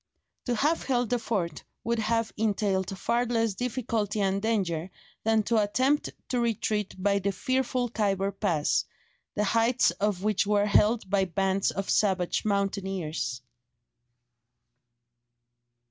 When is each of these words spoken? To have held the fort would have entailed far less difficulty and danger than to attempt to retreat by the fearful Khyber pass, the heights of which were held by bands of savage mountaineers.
To 0.45 0.55
have 0.55 0.81
held 0.81 1.11
the 1.11 1.19
fort 1.19 1.63
would 1.83 1.99
have 1.99 2.33
entailed 2.35 2.97
far 2.97 3.23
less 3.27 3.53
difficulty 3.53 4.19
and 4.19 4.41
danger 4.41 4.89
than 5.23 5.43
to 5.43 5.61
attempt 5.61 6.09
to 6.29 6.39
retreat 6.39 6.95
by 6.97 7.19
the 7.19 7.31
fearful 7.31 7.87
Khyber 7.87 8.31
pass, 8.31 8.85
the 9.35 9.43
heights 9.43 9.91
of 9.91 10.23
which 10.23 10.47
were 10.47 10.65
held 10.65 11.07
by 11.07 11.25
bands 11.25 11.69
of 11.69 11.87
savage 11.91 12.43
mountaineers. 12.45 13.43